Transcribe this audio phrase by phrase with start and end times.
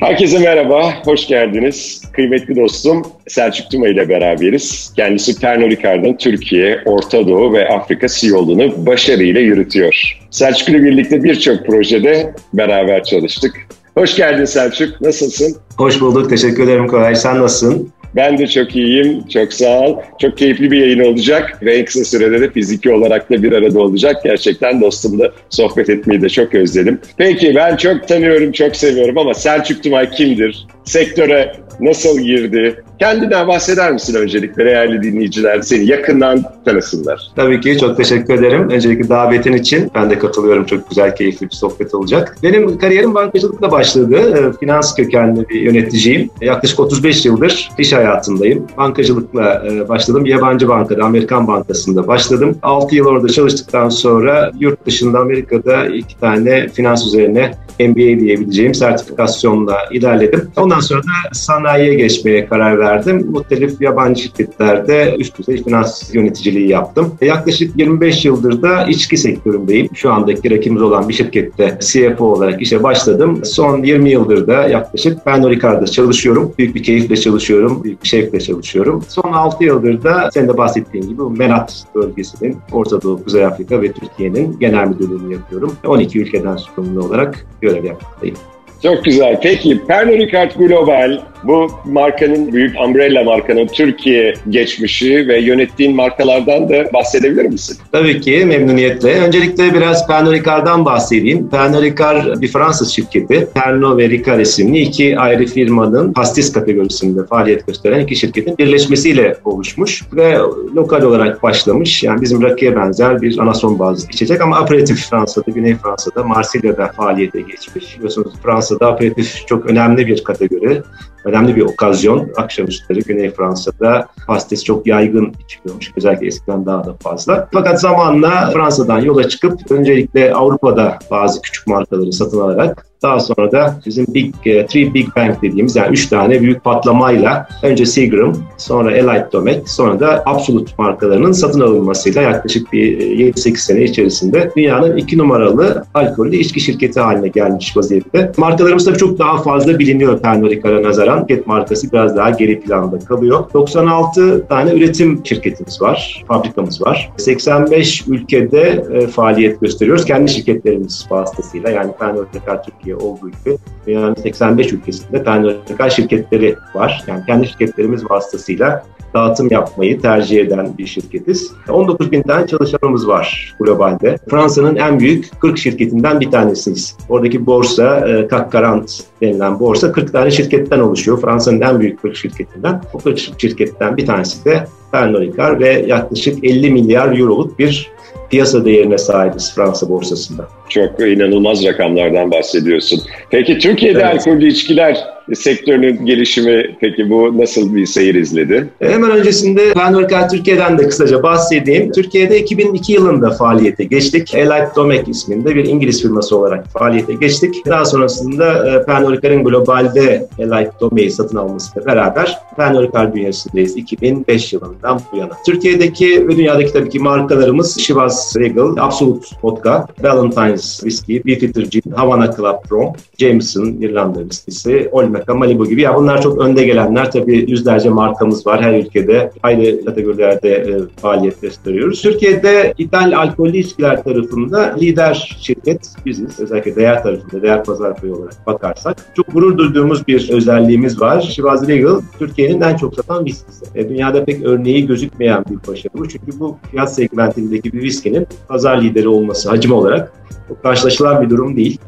[0.00, 2.02] Herkese merhaba, hoş geldiniz.
[2.12, 4.92] Kıymetli dostum Selçuk Tuma ile beraberiz.
[4.96, 10.18] Kendisi Pernod Ricard'ın Türkiye, Orta Doğu ve Afrika CEO'luğunu başarıyla yürütüyor.
[10.30, 13.52] Selçuk ile birlikte birçok projede beraber çalıştık.
[13.94, 15.56] Hoş geldin Selçuk, nasılsın?
[15.78, 17.14] Hoş bulduk, teşekkür ederim Koray.
[17.14, 17.92] Sen nasılsın?
[18.16, 19.28] Ben de çok iyiyim.
[19.28, 19.96] Çok sağ ol.
[20.20, 23.80] Çok keyifli bir yayın olacak ve en kısa sürede de fiziki olarak da bir arada
[23.80, 24.24] olacak.
[24.24, 27.00] Gerçekten dostumla sohbet etmeyi de çok özledim.
[27.16, 30.66] Peki ben çok tanıyorum, çok seviyorum ama Selçuk Tumay kimdir?
[30.86, 32.84] Sektöre nasıl girdi?
[32.98, 37.20] Kendinden bahseder misin öncelikle değerli dinleyiciler seni yakından tanısınlar?
[37.36, 38.70] Tabii ki çok teşekkür ederim.
[38.70, 40.64] Öncelikle davetin için ben de katılıyorum.
[40.64, 42.36] Çok güzel, keyifli bir sohbet olacak.
[42.42, 44.16] Benim kariyerim bankacılıkla başladı.
[44.16, 46.30] Ee, finans kökenli bir yöneticiyim.
[46.40, 48.66] Yaklaşık 35 yıldır iş hayatındayım.
[48.76, 50.26] Bankacılıkla e, başladım.
[50.26, 52.58] Yabancı bankada, Amerikan Bankası'nda başladım.
[52.62, 57.50] 6 yıl orada çalıştıktan sonra yurt dışında Amerika'da iki tane finans üzerine
[57.80, 60.50] MBA diyebileceğim sertifikasyonla ilerledim.
[60.56, 63.26] Ondan sonra da sanayiye geçmeye karar verdim.
[63.30, 67.14] Muhtelif yabancı şirketlerde üst düzey finans yöneticiliği yaptım.
[67.20, 69.88] Yaklaşık 25 yıldır da içki sektöründeyim.
[69.94, 73.40] Şu andaki rakibimiz olan bir şirkette CFO olarak işe başladım.
[73.44, 76.52] Son 20 yıldır da yaklaşık Pernod Ricard'da çalışıyorum.
[76.58, 79.04] Büyük bir keyifle çalışıyorum, büyük bir şevkle çalışıyorum.
[79.08, 83.92] Son 6 yıldır da senin de bahsettiğin gibi Menat bölgesinin Orta Doğu, Kuzey Afrika ve
[83.92, 85.76] Türkiye'nin genel müdürlüğünü yapıyorum.
[85.86, 88.36] 12 ülkeden sorumlu olarak görev yapmaktayım.
[88.82, 89.40] Çok güzel.
[89.42, 96.92] Peki Pernod Ricard Global bu markanın büyük umbrella markanın Türkiye geçmişi ve yönettiğin markalardan da
[96.92, 97.76] bahsedebilir misin?
[97.92, 99.20] Tabii ki memnuniyetle.
[99.20, 101.48] Öncelikle biraz Pernod Ricard'dan bahsedeyim.
[101.48, 103.48] Pernod Ricard bir Fransız şirketi.
[103.54, 110.02] Pernod ve Ricard isimli iki ayrı firmanın pastis kategorisinde faaliyet gösteren iki şirketin birleşmesiyle oluşmuş
[110.12, 110.38] ve
[110.74, 112.02] lokal olarak başlamış.
[112.02, 117.40] Yani bizim rakıya benzer bir anason bazlı içecek ama aperatif Fransa'da, Güney Fransa'da, Marsilya'da faaliyete
[117.40, 117.96] geçmiş.
[117.96, 120.82] Biliyorsunuz Fransa'da aperatif çok önemli bir kategori
[121.26, 122.32] önemli bir okazyon.
[122.36, 125.92] Akşamüstleri Güney Fransa'da pastis çok yaygın içiliyormuş.
[125.96, 127.48] Özellikle eskiden daha da fazla.
[127.52, 133.80] Fakat zamanla Fransa'dan yola çıkıp öncelikle Avrupa'da bazı küçük markaları satın alarak daha sonra da
[133.86, 138.92] bizim Big e, Three Big Bang dediğimiz yani üç tane büyük patlamayla önce Seagram, sonra
[138.92, 144.96] Elite Domec, sonra da Absolut markalarının satın alınmasıyla yaklaşık bir 7-8 e, sene içerisinde dünyanın
[144.96, 148.32] iki numaralı alkollü içki şirketi haline gelmiş vaziyette.
[148.36, 151.26] Markalarımız tabii çok daha fazla biliniyor Pernod Ricard'a nazaran.
[151.26, 153.44] Ket markası biraz daha geri planda kalıyor.
[153.54, 157.10] 96 tane üretim şirketimiz var, fabrikamız var.
[157.16, 160.04] 85 ülkede e, faaliyet gösteriyoruz.
[160.04, 165.54] Kendi şirketlerimiz vasıtasıyla yani Pernod Ricard Türkiye olduğu gibi dünyanın 85 ülkesinde tane
[165.90, 167.04] şirketleri var.
[167.06, 168.84] Yani kendi şirketlerimiz vasıtasıyla
[169.14, 171.52] dağıtım yapmayı tercih eden bir şirketiz.
[171.68, 174.18] 19 bin tane çalışanımız var globalde.
[174.30, 176.96] Fransa'nın en büyük 40 şirketinden bir tanesiyiz.
[177.08, 178.88] Oradaki borsa, e, CAC 40
[179.22, 181.20] denilen borsa 40 tane şirketten oluşuyor.
[181.20, 182.82] Fransa'nın en büyük 40 şirketinden.
[182.94, 187.90] O 40 şirketten bir tanesi de Pernod Ricard ve yaklaşık 50 milyar euroluk bir
[188.30, 190.48] piyasa değerine sahibiz Fransa borsasında.
[190.68, 193.00] Çok inanılmaz rakamlardan bahsediyorsun.
[193.30, 194.14] Peki Türkiye'de evet.
[194.14, 198.68] alkollü içkiler sektörünün gelişimi peki bu nasıl bir seyir izledi?
[198.80, 201.92] E, hemen öncesinde Pernod Türkiye'den de kısaca bahsedeyim.
[201.92, 204.34] Türkiye'de 2002 yılında faaliyete geçtik.
[204.34, 207.66] Elite Domec isminde bir İngiliz firması olarak faaliyete geçtik.
[207.66, 214.52] Daha sonrasında e, Pernod Ricard'ın globalde Elite Domec'i satın almasıyla beraber Pernod Ricard dünyasındayız 2005
[214.86, 215.32] yılından bu yana.
[215.46, 222.36] Türkiye'deki ve dünyadaki tabii ki markalarımız Chivas Regal, Absolut Vodka, Valentine's Whiskey, Beefeater Gin, Havana
[222.36, 225.82] Club Rum, Jameson İrlanda viskisi, Olme Mecca, Malibu gibi.
[225.82, 227.10] Ya bunlar çok önde gelenler.
[227.10, 229.30] Tabii yüzlerce markamız var her ülkede.
[229.42, 232.02] Aynı kategorilerde e, faaliyet gösteriyoruz.
[232.02, 236.40] Türkiye'de ithal alkollü içkiler tarafında lider şirket biziz.
[236.40, 238.96] Özellikle değer tarafında, değer pazar payı olarak bakarsak.
[239.16, 241.20] Çok gurur duyduğumuz bir özelliğimiz var.
[241.20, 243.64] Chivas Regal Türkiye'nin en çok satan viskisi.
[243.74, 246.08] E, dünyada pek örneği gözükmeyen bir başarı bu.
[246.08, 250.12] Çünkü bu fiyat segmentindeki bir viskinin pazar lideri olması hacim olarak
[250.48, 251.78] çok karşılaşılan bir durum değil.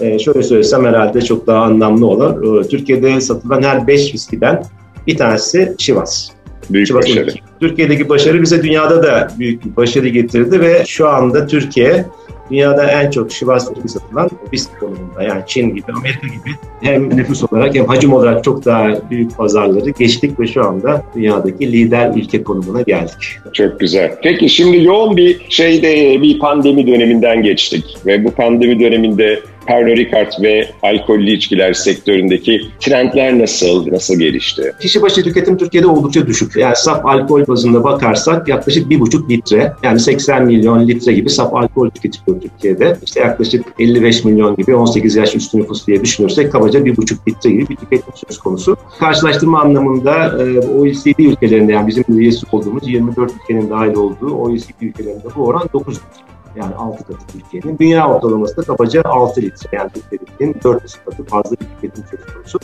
[0.00, 2.64] E, şöyle söylesem herhalde çok daha anlamlı olur.
[2.64, 4.64] E, Türkiye'de satılan her 5 viskiden
[5.06, 6.30] bir tanesi Chivas.
[6.70, 7.30] Büyük Chivas başarı.
[7.60, 12.06] Türkiye'deki başarı bize dünyada da büyük bir başarı getirdi ve şu anda Türkiye
[12.52, 15.22] dünyada en çok Şivas ürünü satılan viski konumunda.
[15.22, 19.90] Yani Çin gibi, Amerika gibi hem nüfus olarak hem hacim olarak çok daha büyük pazarları
[19.90, 23.38] geçtik ve şu anda dünyadaki lider ülke konumuna geldik.
[23.52, 24.14] Çok güzel.
[24.22, 30.32] Peki şimdi yoğun bir şeyde bir pandemi döneminden geçtik ve bu pandemi döneminde Pernod Ricard
[30.42, 34.72] ve alkollü içkiler sektöründeki trendler nasıl, nasıl gelişti?
[34.80, 36.56] Kişi başı tüketim Türkiye'de oldukça düşük.
[36.56, 41.90] Yani saf alkol bazında bakarsak yaklaşık 1,5 litre yani 80 milyon litre gibi saf alkol
[41.90, 42.96] tüketiliyor Türkiye'de.
[43.02, 47.68] İşte yaklaşık 55 milyon gibi 18 yaş üstü nüfus diye düşünürsek kabaca 1,5 litre gibi
[47.68, 48.76] bir tüketim söz konusu.
[48.98, 55.24] Karşılaştırma anlamında e, OECD ülkelerinde yani bizim üyesi olduğumuz 24 ülkenin dahil olduğu OECD ülkelerinde
[55.36, 56.31] bu oran 9 litre.
[56.56, 57.78] Yani 6 katı Türkiye'nin.
[57.78, 59.68] Dünya ortalaması da kabaca 6 litre.
[59.72, 62.58] Yani Türkiye'nin 4 katı fazla bir tüketim söz konusu.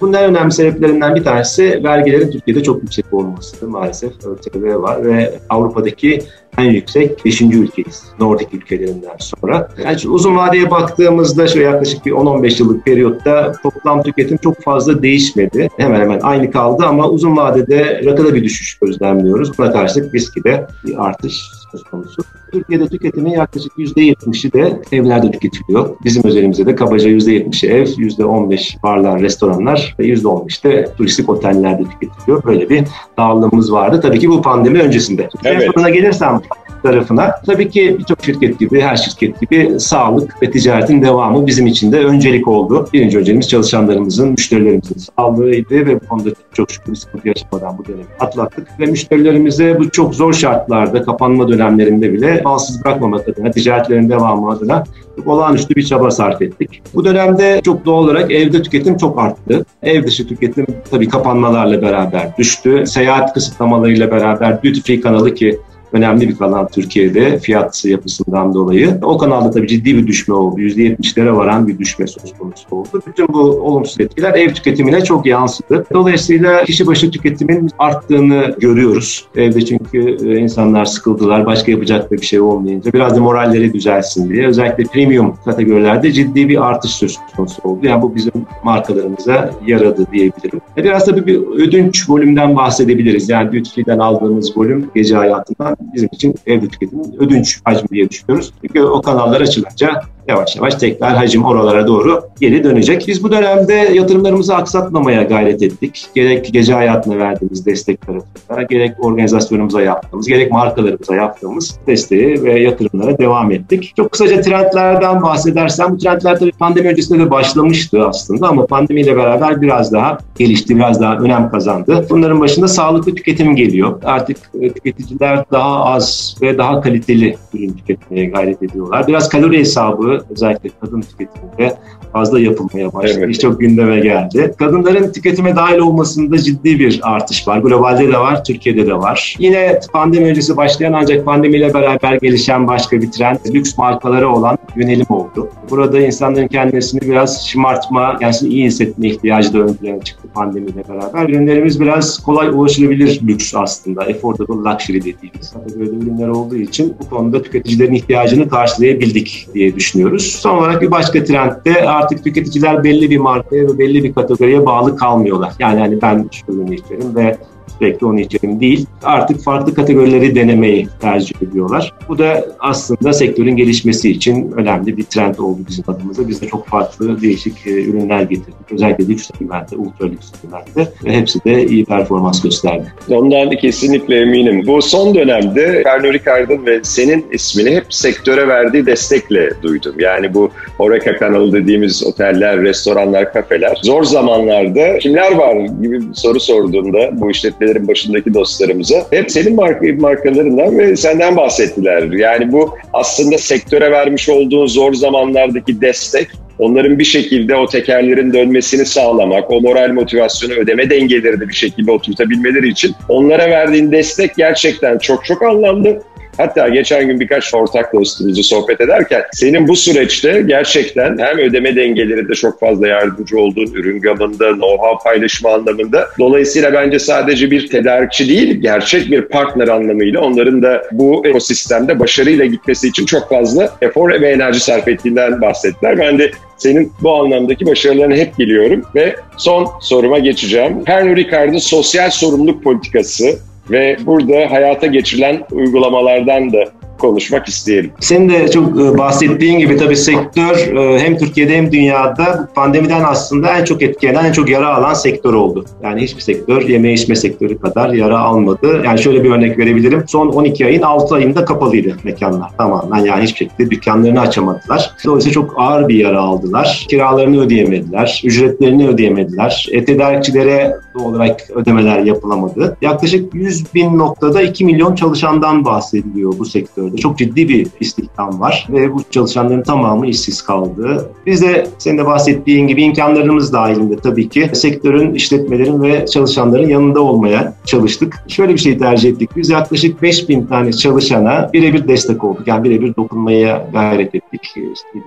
[0.00, 5.38] Bunun en önemli sebeplerinden bir tanesi vergilerin Türkiye'de çok yüksek olması maalesef ÖTV var ve
[5.48, 6.20] Avrupa'daki
[6.58, 7.42] en yüksek 5.
[7.42, 8.04] ülkeyiz.
[8.20, 9.68] Nordik ülkelerinden sonra.
[9.84, 15.68] Yani uzun vadeye baktığımızda şöyle yaklaşık bir 10-15 yıllık periyotta toplam tüketim çok fazla değişmedi.
[15.76, 19.58] Hemen hemen aynı kaldı ama uzun vadede rakıda bir düşüş gözlemliyoruz.
[19.58, 22.22] Buna karşılık viskide bir artış söz konusu.
[22.54, 25.96] Türkiye'de tüketimin yaklaşık %70'i de evlerde tüketiliyor.
[26.04, 32.44] Bizim özelimizde de kabaca %70'i ev, %15 barlar, restoranlar ve %15 de turistik otellerde tüketiliyor.
[32.44, 32.84] Böyle bir
[33.18, 34.00] dağılımımız vardı.
[34.02, 35.28] Tabii ki bu pandemi öncesinde.
[35.44, 35.70] Evet.
[35.74, 36.40] Soruna gelirsem
[36.84, 37.34] tarafına.
[37.46, 41.98] Tabii ki birçok şirket gibi, her şirket gibi sağlık ve ticaretin devamı bizim için de
[42.04, 42.88] öncelik oldu.
[42.92, 48.68] Birinci önceliğimiz çalışanlarımızın, müşterilerimizin sağlığıydı ve bu konuda çok şükür sıkıntı yaşamadan bu dönemi atlattık.
[48.80, 54.84] Ve müşterilerimize bu çok zor şartlarda, kapanma dönemlerinde bile bağımsız bırakmamak adına, ticaretlerin devamı adına
[55.26, 56.82] olağanüstü bir çaba sarf ettik.
[56.94, 59.66] Bu dönemde çok doğal olarak evde tüketim çok arttı.
[59.82, 62.84] Ev dışı tüketim tabii kapanmalarla beraber düştü.
[62.86, 65.60] Seyahat kısıtlamalarıyla beraber duty free kanalı ki
[65.94, 68.98] önemli bir kanal Türkiye'de fiyat yapısından dolayı.
[69.02, 70.60] O kanalda tabii ciddi bir düşme oldu.
[70.60, 73.02] %70'lere varan bir düşme söz konusu oldu.
[73.06, 75.86] Bütün bu olumsuz etkiler ev tüketimine çok yansıdı.
[75.92, 79.24] Dolayısıyla kişi başı tüketimin arttığını görüyoruz.
[79.36, 81.46] Evde çünkü e, insanlar sıkıldılar.
[81.46, 84.46] Başka yapacak bir şey olmayınca biraz da moralleri düzelsin diye.
[84.46, 87.86] Özellikle premium kategorilerde ciddi bir artış söz konusu oldu.
[87.86, 88.32] Yani bu bizim
[88.64, 90.60] markalarımıza yaradı diyebilirim.
[90.76, 93.28] Biraz tabii bir ödünç volümden bahsedebiliriz.
[93.28, 98.52] Yani duty aldığımız volüm gece hayatından bizim için evde tüketimin ödünç hacmi diye düşünüyoruz.
[98.62, 103.04] Çünkü o kanallar açılınca yavaş yavaş tekrar hacim oralara doğru geri dönecek.
[103.08, 106.06] Biz bu dönemde yatırımlarımızı aksatmamaya gayret ettik.
[106.14, 113.18] Gerek gece hayatına verdiğimiz destek tarafında, gerek organizasyonumuza yaptığımız, gerek markalarımıza yaptığımız desteği ve yatırımlara
[113.18, 113.92] devam ettik.
[113.96, 119.62] Çok kısaca trendlerden bahsedersem, bu trendler tabii pandemi öncesinde de başlamıştı aslında ama pandemiyle beraber
[119.62, 122.06] biraz daha gelişti, biraz daha önem kazandı.
[122.10, 124.00] Bunların başında sağlıklı tüketim geliyor.
[124.04, 129.06] Artık e, tüketiciler daha az ve daha kaliteli ürün tüketmeye gayret ediyorlar.
[129.06, 131.76] Biraz kalori hesabı özellikle kadın tüketiminde
[132.12, 133.24] fazla yapılmaya başladı.
[133.24, 133.40] Evet.
[133.40, 134.54] Çok gündeme geldi.
[134.58, 137.58] Kadınların tüketime dahil olmasında ciddi bir artış var.
[137.58, 139.36] Globalde de var, Türkiye'de de var.
[139.38, 145.06] Yine pandemi öncesi başlayan ancak pandemiyle beraber gelişen başka bir trend lüks markalara olan yönelim
[145.08, 145.50] oldu.
[145.70, 151.28] Burada insanların kendisini biraz şımartma, kendisini iyi hissetme ihtiyacı da ön plana çıktı pandemiyle beraber.
[151.28, 154.00] Ürünlerimiz biraz kolay ulaşılabilir lüks aslında.
[154.00, 155.54] Affordable luxury dediğimiz.
[155.78, 160.40] Böyle ürünler olduğu için bu konuda tüketicilerin ihtiyacını karşılayabildik diye düşünüyorum düşünüyoruz.
[160.40, 164.66] Son olarak bir başka trend de artık tüketiciler belli bir markaya ve belli bir kategoriye
[164.66, 165.52] bağlı kalmıyorlar.
[165.58, 167.36] Yani hani ben şu ürünü isterim ve
[167.78, 168.86] sürekli onu içerim değil.
[169.02, 171.92] Artık farklı kategorileri denemeyi tercih ediyorlar.
[172.08, 176.28] Bu da aslında sektörün gelişmesi için önemli bir trend oldu bizim adımıza.
[176.28, 178.72] Biz de çok farklı değişik e, ürünler getirdik.
[178.72, 182.92] Özellikle lüks segmentte, ultra lüks segmentte ve hepsi de iyi performans gösterdi.
[183.10, 184.66] Ondan kesinlikle eminim.
[184.66, 189.94] Bu son dönemde Pernod Ricard'ın ve senin ismini hep sektöre verdiği destekle duydum.
[189.98, 196.40] Yani bu Horeca kanalı dediğimiz oteller, restoranlar, kafeler zor zamanlarda kimler var gibi bir soru
[196.40, 202.02] sorduğunda bu işletme işletmelerin başındaki dostlarımıza hep senin marka, markalarından ve senden bahsettiler.
[202.02, 208.86] Yani bu aslında sektöre vermiş olduğun zor zamanlardaki destek onların bir şekilde o tekerlerin dönmesini
[208.86, 214.98] sağlamak, o moral motivasyonu ödeme dengeleri de bir şekilde oturtabilmeleri için onlara verdiğin destek gerçekten
[214.98, 216.02] çok çok anlamlı.
[216.36, 222.28] Hatta geçen gün birkaç ortak dostumuzu sohbet ederken senin bu süreçte gerçekten hem ödeme dengeleri
[222.28, 226.08] de çok fazla yardımcı olduğun ürün gamında, know-how paylaşımı anlamında.
[226.18, 232.44] Dolayısıyla bence sadece bir tedarikçi değil, gerçek bir partner anlamıyla onların da bu ekosistemde başarıyla
[232.44, 235.98] gitmesi için çok fazla efor ve enerji sarf ettiğinden bahsettiler.
[235.98, 240.84] Ben de senin bu anlamdaki başarılarını hep biliyorum ve son soruma geçeceğim.
[240.84, 243.38] Pernod Ricard'ın sosyal sorumluluk politikası
[243.70, 246.64] ve burada hayata geçirilen uygulamalardan da
[246.98, 247.92] konuşmak isteyelim.
[248.00, 253.58] Senin de çok e, bahsettiğin gibi tabii sektör e, hem Türkiye'de hem dünyada pandemiden aslında
[253.58, 255.64] en çok etkilenen, en çok yara alan sektör oldu.
[255.82, 258.82] Yani hiçbir sektör yeme içme sektörü kadar yara almadı.
[258.84, 260.04] Yani şöyle bir örnek verebilirim.
[260.08, 263.04] Son 12 ayın 6 ayında kapalıydı mekanlar tamamen.
[263.04, 264.90] Yani hiçbir şekilde dükkanlarını açamadılar.
[265.04, 266.86] Dolayısıyla çok ağır bir yara aldılar.
[266.90, 269.68] Kiralarını ödeyemediler, ücretlerini ödeyemediler.
[269.72, 272.76] E, tedarikçilere doğal olarak ödemeler yapılamadı.
[272.82, 276.96] Yaklaşık 100 bin noktada 2 milyon çalışandan bahsediliyor bu sektörde.
[276.96, 281.10] Çok ciddi bir istihdam var ve bu çalışanların tamamı işsiz kaldı.
[281.26, 287.00] Biz de senin de bahsettiğin gibi imkanlarımız dahilinde tabii ki sektörün, işletmelerin ve çalışanların yanında
[287.00, 288.24] olmaya çalıştık.
[288.28, 289.30] Şöyle bir şey tercih ettik.
[289.36, 292.46] Biz yaklaşık 5 bin tane çalışana birebir destek olduk.
[292.46, 294.40] Yani birebir dokunmaya gayret ettik.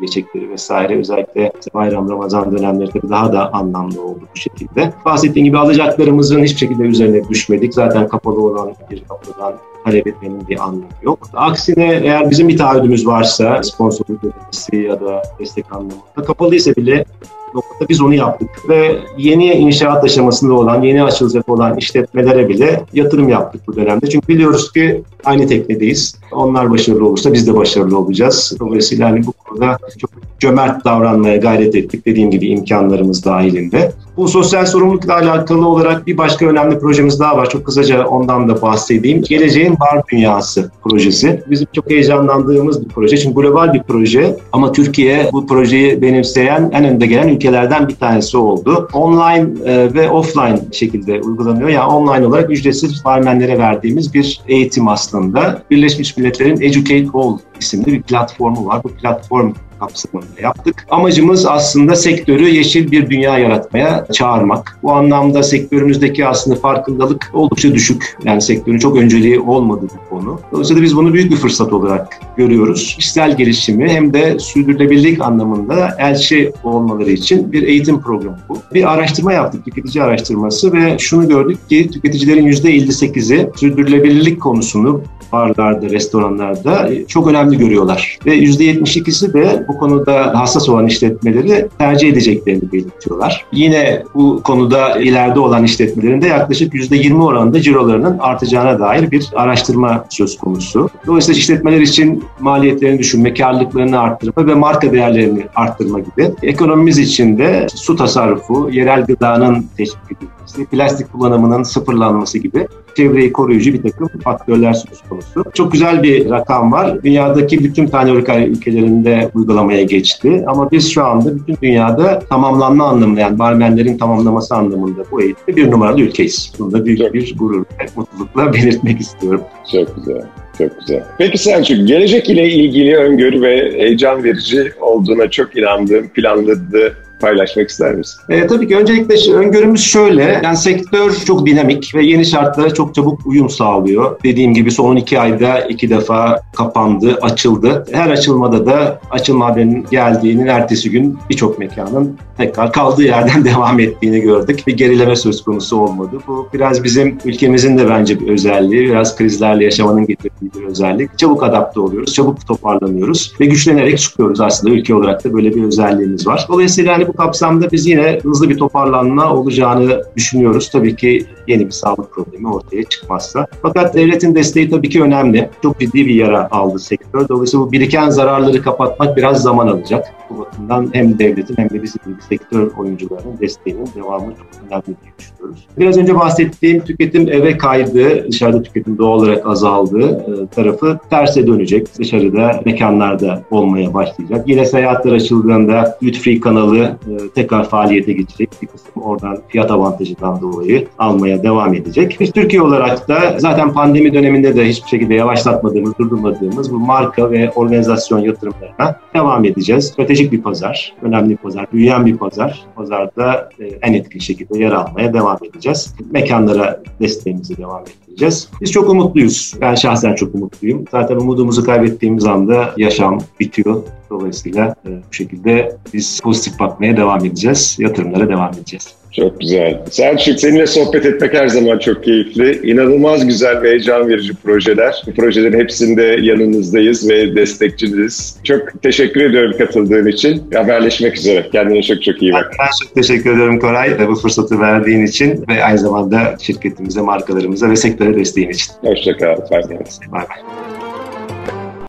[0.06, 4.94] İşte vesaire özellikle bayram, Ramazan dönemleri tabii daha da anlamlı oldu bu şekilde.
[5.06, 7.74] Bahsettiğim gibi alacaklarımızın hiçbir şekilde üzerine düşmedik.
[7.74, 9.53] Zaten kapalı olan bir kapıdan
[9.86, 11.29] talep etmenin bir anlamı yok.
[11.34, 17.05] Aksine eğer bizim bir taahhüdümüz varsa sponsorluk ödemesi ya da destek anlamında kapalıysa bile
[17.53, 18.50] noktada biz onu yaptık.
[18.69, 24.10] Ve yeni inşaat aşamasında olan, yeni açılacak olan işletmelere bile yatırım yaptık bu dönemde.
[24.10, 26.19] Çünkü biliyoruz ki aynı teknedeyiz.
[26.31, 28.57] Onlar başarılı olursa biz de başarılı olacağız.
[28.60, 32.05] Dolayısıyla hani bu konuda çok cömert davranmaya gayret ettik.
[32.05, 33.91] Dediğim gibi imkanlarımız dahilinde.
[34.17, 37.50] Bu sosyal sorumlulukla alakalı olarak bir başka önemli projemiz daha var.
[37.50, 39.22] Çok kısaca ondan da bahsedeyim.
[39.22, 41.43] Geleceğin Bar Dünyası projesi.
[41.50, 43.17] Bizim çok heyecanlandığımız bir proje.
[43.17, 48.38] Çünkü global bir proje ama Türkiye bu projeyi benimseyen en önde gelen ülkelerden bir tanesi
[48.38, 48.89] oldu.
[48.93, 51.69] Online e, ve offline şekilde uygulanıyor.
[51.69, 55.62] Yani online olarak ücretsiz barmenlere verdiğimiz bir eğitim aslında.
[55.72, 58.83] Birleşmiş Milletler'in Educate All isimli bir platformu var.
[58.83, 60.86] Bu platform kapsamında yaptık.
[60.89, 64.79] Amacımız aslında sektörü yeşil bir dünya yaratmaya çağırmak.
[64.84, 68.17] Bu anlamda sektörümüzdeki aslında farkındalık oldukça düşük.
[68.24, 70.39] Yani sektörün çok önceliği olmadı bu konu.
[70.51, 72.96] Dolayısıyla biz bunu büyük bir fırsat olarak görüyoruz.
[72.98, 78.57] Kişisel gelişimi hem de sürdürülebilirlik anlamında elçi olmaları için bir eğitim programı bu.
[78.74, 86.89] Bir araştırma yaptık, tüketici araştırması ve şunu gördük ki tüketicilerin %58'i sürdürülebilirlik konusunu barlarda, restoranlarda
[87.07, 88.19] çok önemli görüyorlar.
[88.25, 93.45] Ve %72'si de bu konuda hassas olan işletmeleri tercih edeceklerini belirtiyorlar.
[93.51, 100.05] Yine bu konuda ileride olan işletmelerin de yaklaşık %20 oranında cirolarının artacağına dair bir araştırma
[100.09, 100.89] söz konusu.
[101.07, 106.31] Dolayısıyla işletmeler için maliyetlerini düşünme, karlılıklarını arttırma ve marka değerlerini arttırma gibi.
[106.43, 113.74] Ekonomimiz için de su tasarrufu, yerel gıdanın teşvik edilmesi, plastik kullanımının sıfırlanması gibi çevreyi koruyucu
[113.74, 115.44] bir takım faktörler söz konusu.
[115.54, 117.04] Çok güzel bir rakam var.
[117.04, 120.44] Dünyadaki bütün paneuropal ülkelerinde uygulamaya geçti.
[120.48, 125.72] Ama biz şu anda bütün dünyada tamamlanma anlamında yani barmenlerin tamamlaması anlamında bu eğitimde bir
[125.72, 126.52] numaralı ülkeyiz.
[126.60, 129.42] Bunu da büyük bir gurur ve mutlulukla belirtmek istiyorum.
[129.72, 130.24] Çok güzel.
[130.58, 131.04] Çok güzel.
[131.18, 137.95] Peki Selçuk, gelecek ile ilgili öngörü ve heyecan verici olduğuna çok inandığım, planladığı paylaşmak ister
[137.95, 138.19] misin?
[138.29, 140.41] E, tabii ki öncelikle öngörümüz şöyle.
[140.43, 144.19] Yani sektör çok dinamik ve yeni şartlara çok çabuk uyum sağlıyor.
[144.24, 147.86] Dediğim gibi son iki ayda iki defa kapandı, açıldı.
[147.91, 154.19] Her açılmada da açılma haberinin geldiğinin ertesi gün birçok mekanın tekrar kaldığı yerden devam ettiğini
[154.19, 154.63] gördük.
[154.67, 156.17] Bir gerileme söz konusu olmadı.
[156.27, 158.89] Bu biraz bizim ülkemizin de bence bir özelliği.
[158.89, 161.17] Biraz krizlerle yaşamanın getirdiği bir özellik.
[161.17, 164.74] Çabuk adapte oluyoruz, çabuk toparlanıyoruz ve güçlenerek çıkıyoruz aslında.
[164.74, 166.45] Ülke olarak da böyle bir özelliğimiz var.
[166.50, 170.70] Dolayısıyla hani bu kapsamda biz yine hızlı bir toparlanma olacağını düşünüyoruz.
[170.70, 173.48] Tabii ki yeni bir sağlık problemi ortaya çıkmazsa.
[173.62, 175.50] Fakat devletin desteği tabii ki önemli.
[175.62, 177.28] Çok ciddi bir yara aldı sektör.
[177.30, 180.08] Dolayısıyla bu biriken zararları kapatmak biraz zaman alacak.
[180.30, 185.68] Bu bakımdan hem devletin hem de bizim sektör oyuncularının desteğinin devamı çok önemli diye düşünüyoruz.
[185.78, 191.98] Biraz önce bahsettiğim tüketim eve kaydı, dışarıda tüketim doğal olarak azaldı e, tarafı terse dönecek.
[192.00, 194.50] Dışarıda mekanlarda olmaya başlayacak.
[194.50, 198.50] Yine seyahatler açıldığında duty kanalı e, tekrar faaliyete geçecek.
[198.62, 202.18] Bir kısım oradan fiyat avantajından dolayı almaya devam edecek.
[202.20, 207.51] Biz Türkiye olarak da zaten pandemi döneminde de hiçbir şekilde yavaşlatmadığımız, durdurmadığımız bu marka ve
[207.51, 209.86] organizasyon yatırımlarına devam edeceğiz.
[209.86, 212.66] Stratejik bir pazar, önemli bir pazar, büyüyen bir pazar.
[212.75, 215.96] Pazarda e, en etkili şekilde yer almaya devam edeceğiz.
[216.12, 218.50] Mekanlara desteğimizi devam edeceğiz.
[218.62, 219.54] Biz çok umutluyuz.
[219.62, 220.86] Ben şahsen çok umutluyum.
[220.92, 223.84] Zaten umudumuzu kaybettiğimiz anda yaşam bitiyor.
[224.10, 227.78] Dolayısıyla e, bu şekilde biz pozitif bakmaya devam edeceğiz.
[227.80, 228.98] Yatırımlara devam edeceğiz.
[229.12, 229.82] Çok güzel.
[229.92, 232.72] Selçuk seninle sohbet etmek her zaman çok keyifli.
[232.72, 235.04] İnanılmaz güzel ve heyecan verici projeler.
[235.08, 238.38] Bu projelerin hepsinde yanınızdayız ve destekçiniz.
[238.44, 240.44] Çok teşekkür ediyorum katıldığın için.
[240.54, 241.50] Haberleşmek üzere.
[241.52, 242.52] Kendine çok çok iyi bak.
[242.60, 244.08] Ben çok teşekkür ederim Koray.
[244.08, 248.74] Bu fırsatı verdiğin için ve aynı zamanda şirketimize, markalarımıza ve sektöre desteğin için.
[248.82, 249.38] Hoşçakal.
[249.52, 250.87] Bye bye.